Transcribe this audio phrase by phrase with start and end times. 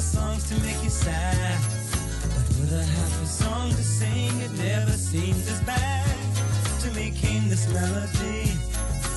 [0.00, 1.60] songs to make you sad.
[2.22, 6.16] But with a happy song to sing, it never seems as bad
[6.82, 8.52] to me came this melody.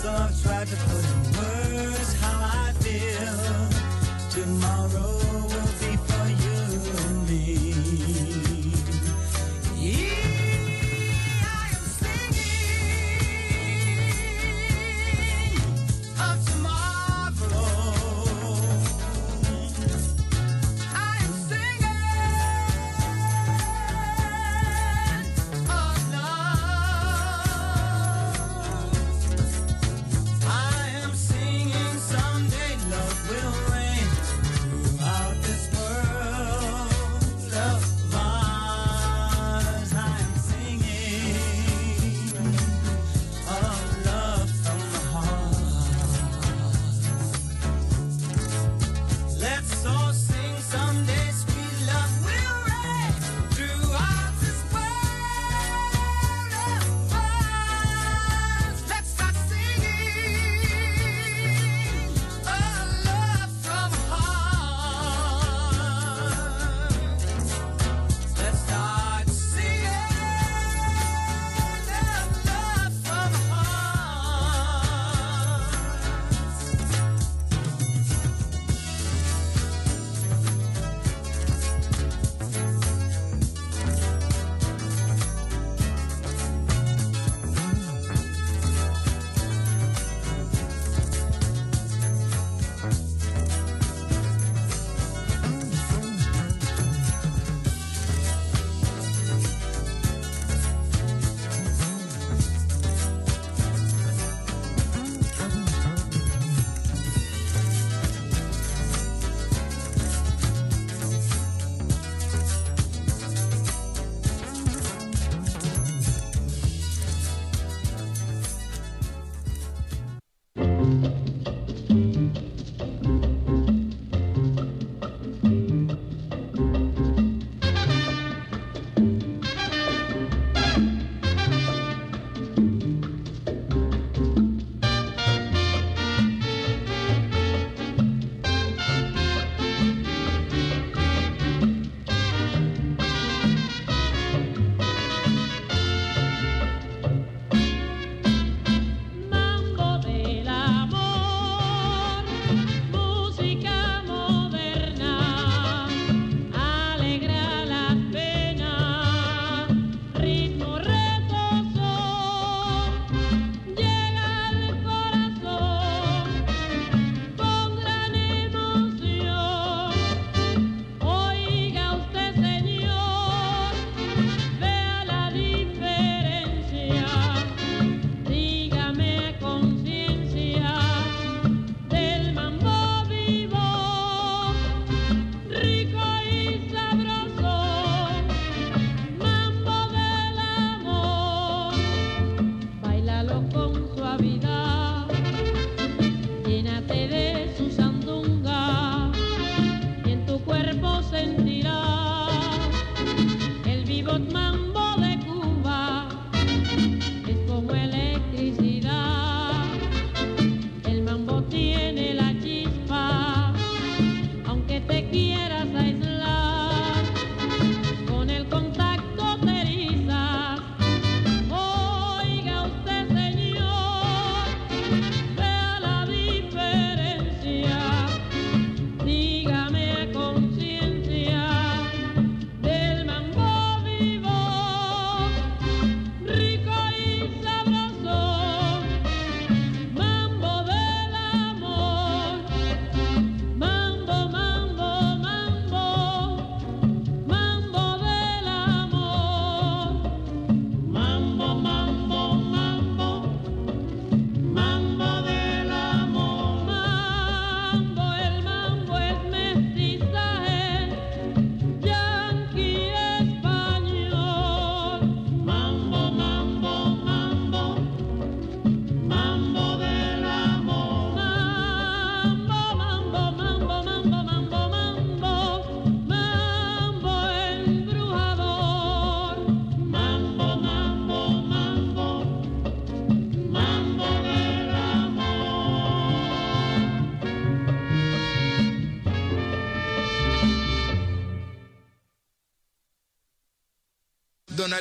[0.01, 4.43] So I've tried to put in words how I feel.
[4.43, 5.30] Tomorrow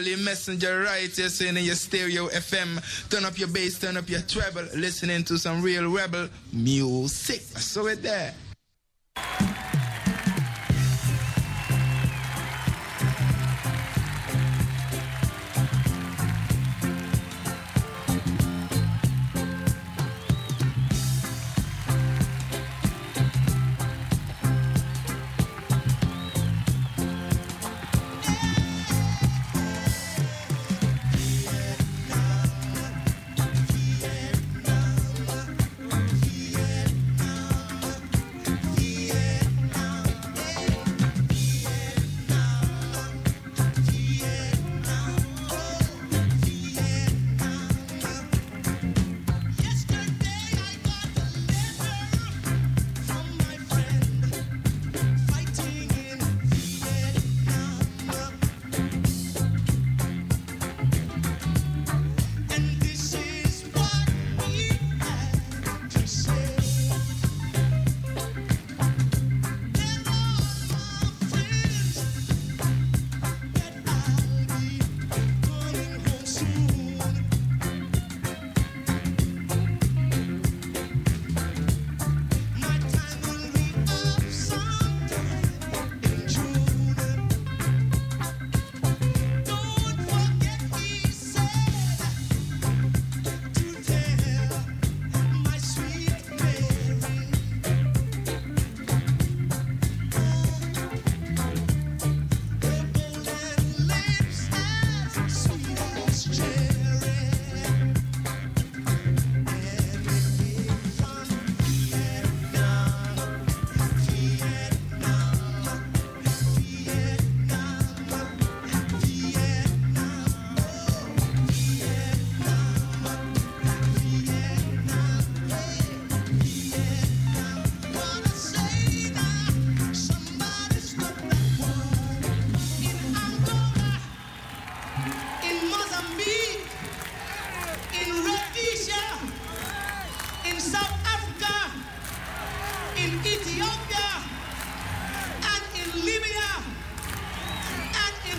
[0.00, 2.80] Early messenger right here saying in your stereo FM.
[3.10, 4.62] Turn up your bass, turn up your treble.
[4.74, 7.42] Listening to some real rebel music.
[7.54, 8.32] I saw it there.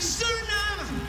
[0.02, 1.01] tsunami.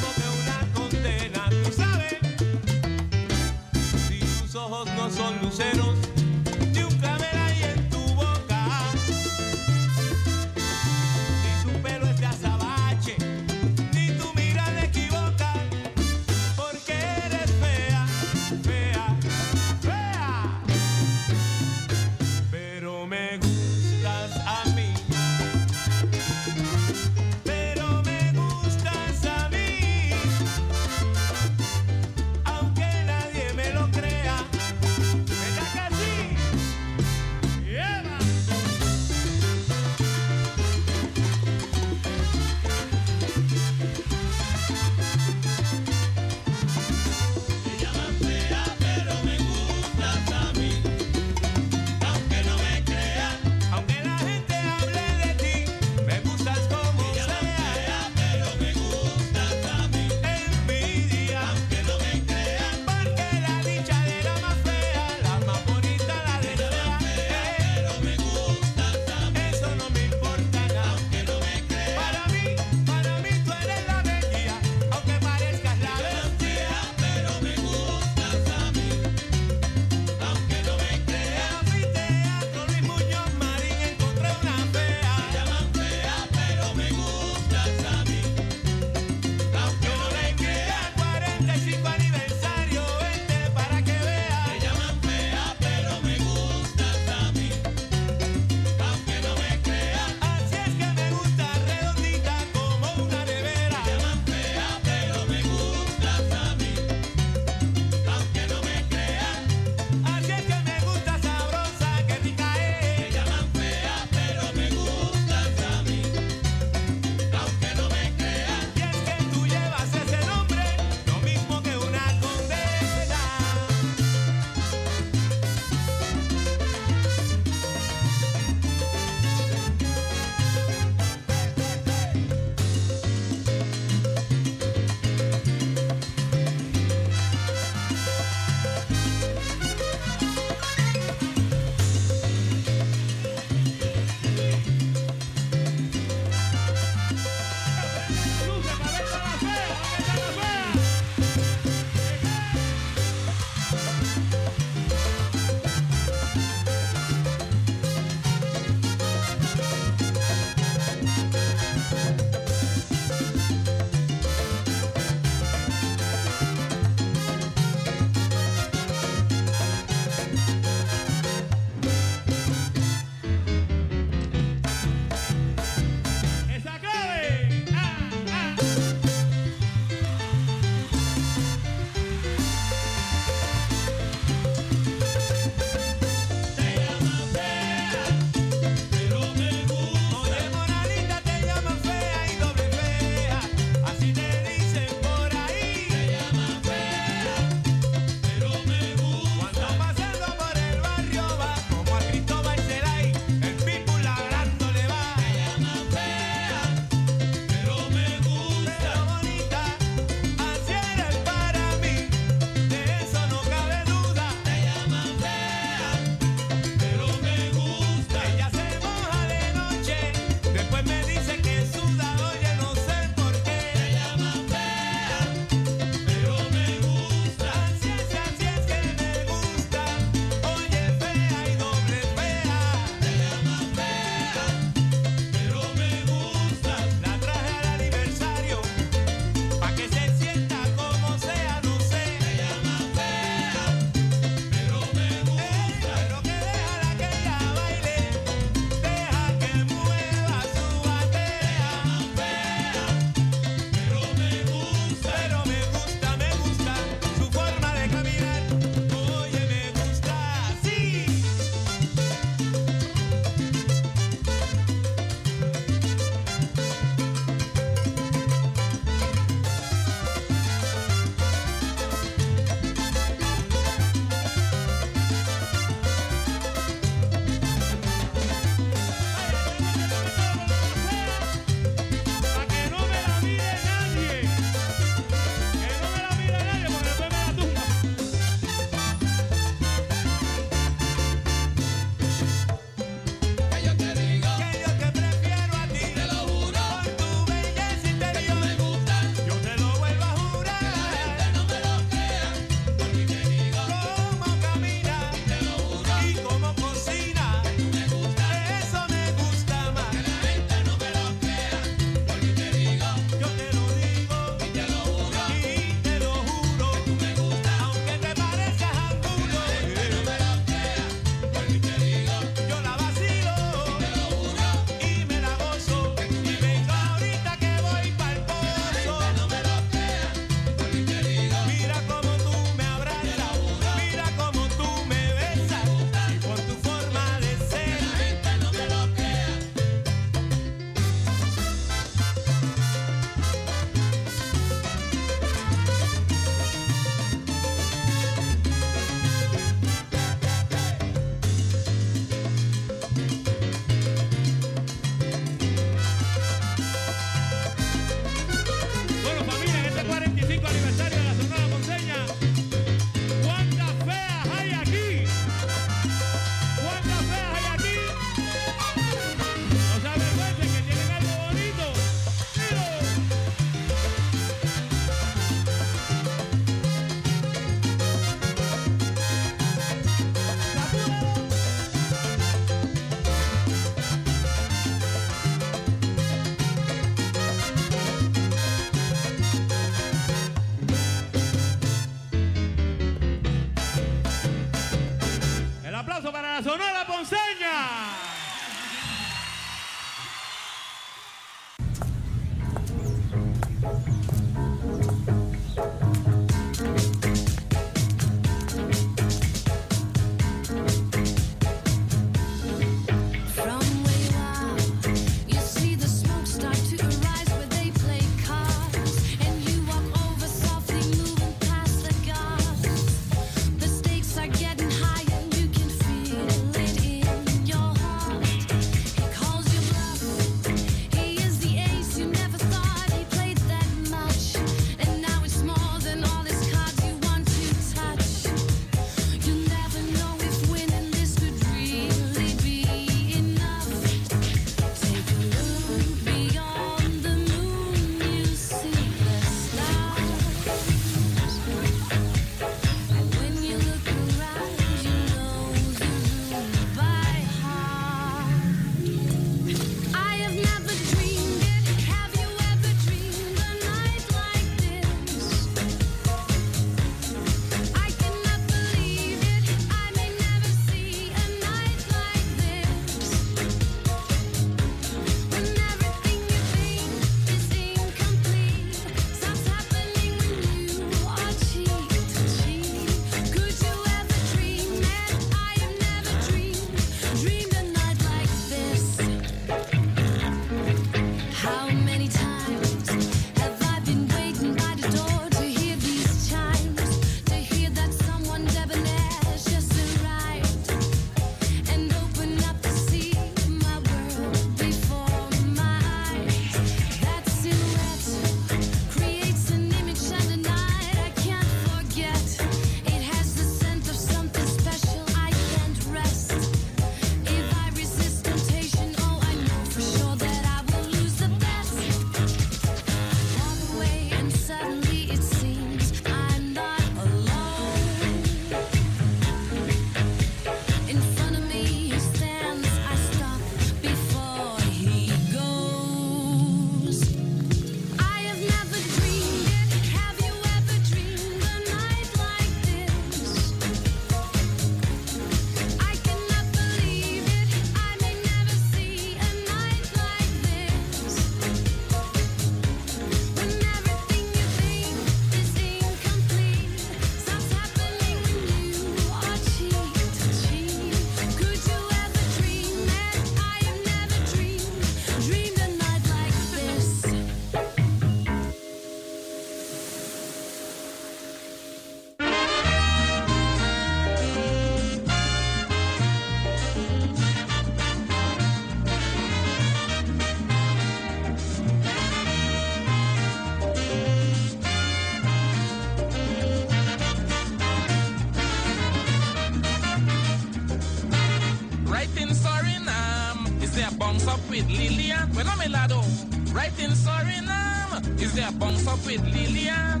[598.88, 600.00] up with Lillian.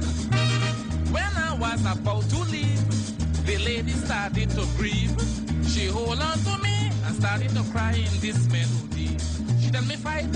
[1.12, 2.82] When I was about to leave,
[3.44, 5.14] the lady started to grieve.
[5.68, 9.16] She hold on to me and started to cry in this melody.
[9.60, 10.32] She tell me, fight.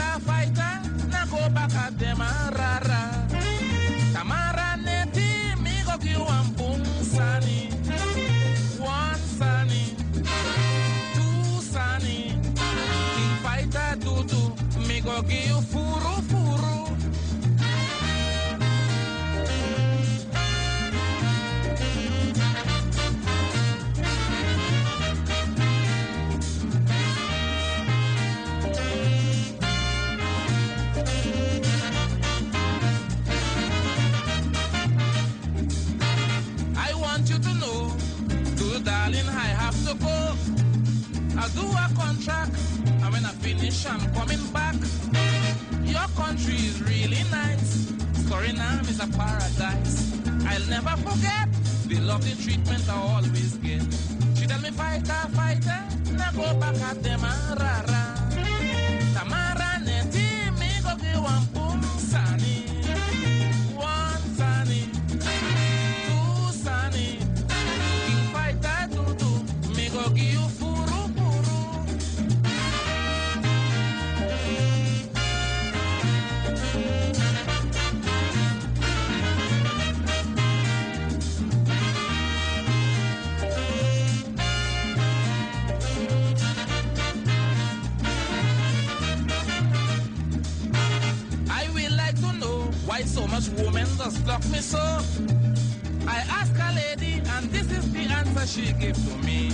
[98.52, 99.50] she gave to me.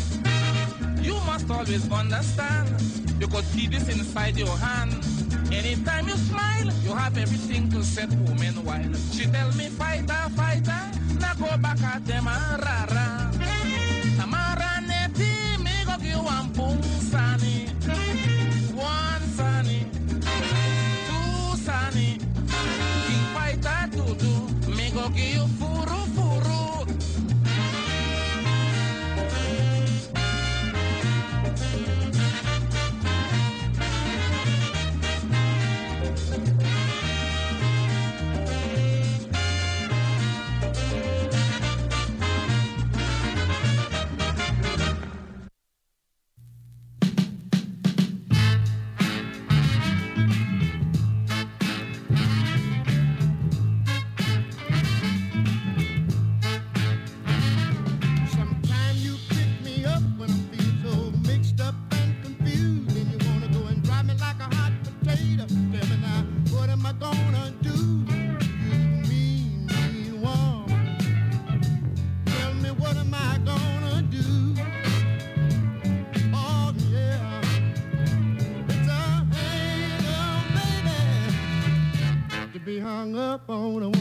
[1.00, 2.68] You must always understand,
[3.20, 4.92] you could keep this inside your hand.
[5.52, 8.96] Anytime you smile, you have everything to set woman wild.
[9.12, 10.82] She tell me, fighter, fighter,
[11.20, 12.94] now go back at them, ah, rara.
[12.96, 13.30] rah.
[14.18, 16.82] Tamara neti, me go give one boom,
[17.12, 17.66] sunny.
[18.74, 19.86] One sunny,
[21.06, 22.18] two sunny.
[23.06, 25.47] King fighter, to do, me go give you.
[83.38, 83.97] up on a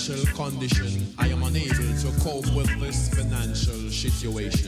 [0.00, 1.14] financial condition.
[1.18, 4.59] I am unable to cope with this financial situation.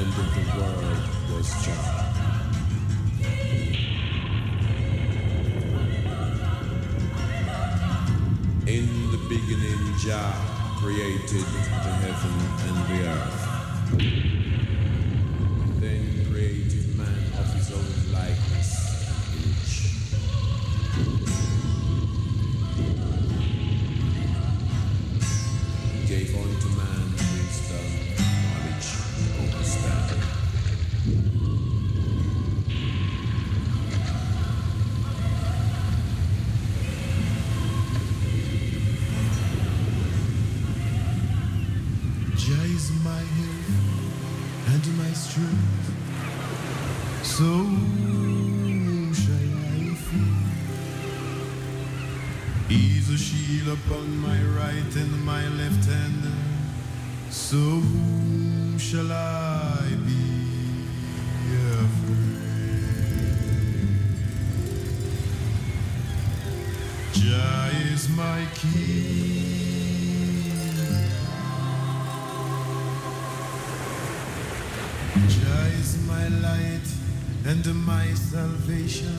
[0.00, 1.48] end of the world was.
[8.66, 10.32] In the beginning, Jah
[10.78, 11.44] created
[11.84, 12.34] the heaven
[12.66, 14.49] and the earth.
[76.30, 76.88] Light
[77.44, 79.18] and my salvation.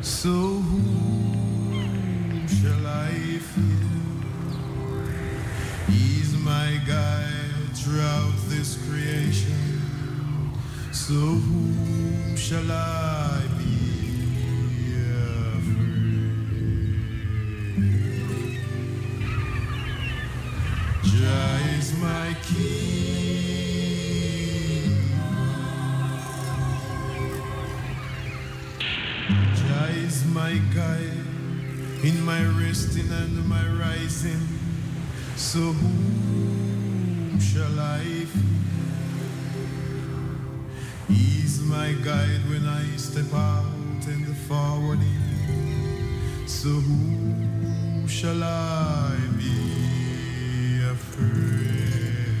[0.00, 0.30] So
[0.68, 3.88] whom shall I fear?
[5.88, 9.82] He's my guide throughout this creation.
[10.92, 13.81] So whom shall I be
[32.32, 34.42] my resting and my rising.
[35.36, 38.52] So whom shall I fear?
[41.08, 45.24] He's my guide when I step out in the forwarding.
[46.46, 52.32] So whom shall I be afraid?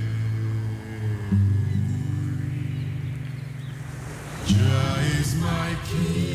[4.46, 6.31] Jah is my king.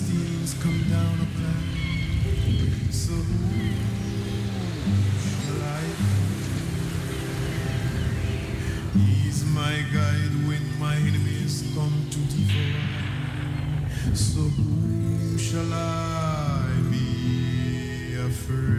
[0.00, 1.18] The come down.
[2.90, 3.76] So whom
[5.44, 5.82] shall I
[9.54, 14.14] my guide when my enemies come to devour.
[14.14, 18.72] So whom shall I be afraid?